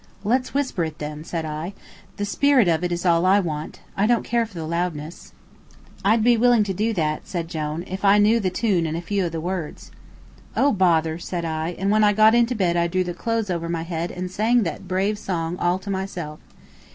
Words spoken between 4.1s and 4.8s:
care for the